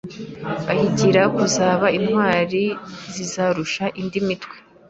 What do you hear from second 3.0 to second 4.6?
zizarusha indi mitwe